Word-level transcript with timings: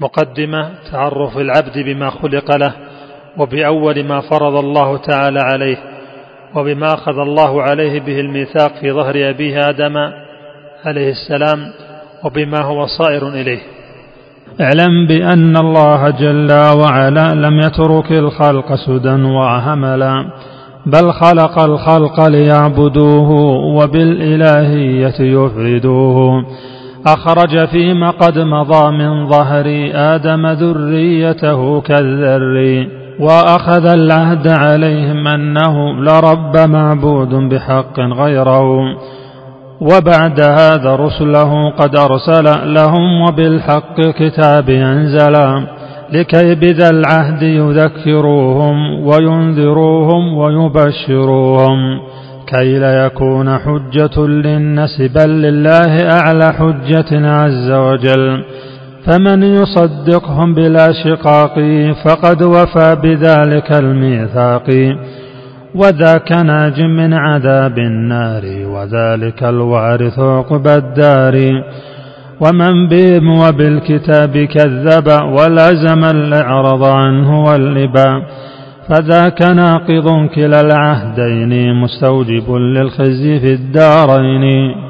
مقدمة 0.00 0.68
تعرف 0.92 1.38
العبد 1.38 1.78
بما 1.78 2.10
خلق 2.10 2.56
له 2.56 2.72
وبأول 3.38 4.04
ما 4.04 4.20
فرض 4.20 4.56
الله 4.56 4.96
تعالى 4.96 5.40
عليه 5.40 5.76
وبما 6.54 6.94
أخذ 6.94 7.18
الله 7.18 7.62
عليه 7.62 8.00
به 8.00 8.20
الميثاق 8.20 8.72
في 8.80 8.92
ظهر 8.92 9.30
أبيه 9.30 9.60
آدم 9.68 9.96
عليه 10.84 11.10
السلام 11.10 11.72
وبما 12.24 12.62
هو 12.62 12.86
صائر 12.86 13.28
إليه. 13.28 13.58
اعلم 14.60 15.06
بأن 15.06 15.56
الله 15.56 16.10
جل 16.10 16.52
وعلا 16.52 17.34
لم 17.34 17.58
يترك 17.58 18.12
الخلق 18.12 18.74
سدى 18.74 19.22
وهملا 19.22 20.30
بل 20.86 21.12
خلق 21.12 21.58
الخلق 21.58 22.26
ليعبدوه 22.28 23.30
وبالإلهية 23.76 25.20
يفردوه. 25.20 26.44
أخرج 27.06 27.68
فيما 27.68 28.10
قد 28.10 28.38
مضى 28.38 28.90
من 28.90 29.28
ظهر 29.28 29.90
آدم 29.94 30.46
ذريته 30.46 31.80
كالذر 31.80 32.86
وأخذ 33.20 33.86
العهد 33.86 34.48
عليهم 34.48 35.28
أنه 35.28 35.92
لرب 36.00 36.56
معبود 36.56 37.28
بحق 37.28 38.00
غيره. 38.00 38.96
وبعد 39.80 40.40
هذا 40.40 40.96
رسله 40.96 41.70
قد 41.70 41.96
أرسل 41.96 42.74
لهم 42.74 43.20
وبالحق 43.20 44.00
كتاب 44.00 44.70
أنزلا 44.70 45.66
لكي 46.12 46.54
بذا 46.54 46.90
العهد 46.90 47.42
يذكروهم 47.42 49.06
وينذروهم 49.06 50.38
ويبشروهم. 50.38 52.00
كي 52.46 52.78
لا 52.78 53.06
يكون 53.06 53.58
حجة 53.58 54.26
للناس 54.26 55.02
بل 55.14 55.30
لله 55.42 56.10
أعلى 56.10 56.52
حجة 56.52 57.28
عز 57.30 57.70
وجل. 57.70 58.44
فمن 59.06 59.42
يصدقهم 59.42 60.54
بلا 60.54 60.92
شقاق 61.04 61.54
فقد 62.04 62.42
وفى 62.42 62.96
بذلك 63.02 63.72
الميثاق. 63.72 64.96
وذاك 65.74 66.32
ناج 66.32 66.80
من 66.80 67.14
عذاب 67.14 67.78
النار 67.78 68.42
وذلك 68.66 69.42
الوارث 69.42 70.18
عقبى 70.18 70.74
الدار. 70.74 71.62
ومن 72.40 72.88
بهم 72.88 73.38
وبالكتاب 73.38 74.38
كذب 74.38 75.08
ولازم 75.08 76.04
الإعراض 76.04 76.84
عنه 76.84 77.42
والإباء 77.42 78.22
فذاك 78.88 79.42
ناقض 79.42 80.28
كلا 80.34 80.60
العهدين 80.60 81.74
مستوجب 81.74 82.50
للخزي 82.54 83.40
في 83.40 83.52
الدارين. 83.52 84.85